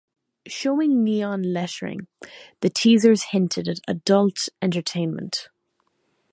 [0.47, 2.07] Showing neon lettering,
[2.61, 5.49] the teasers hinted at "adult entertainment".